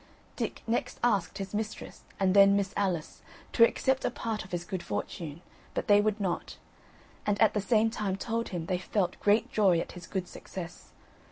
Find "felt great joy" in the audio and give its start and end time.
8.79-9.77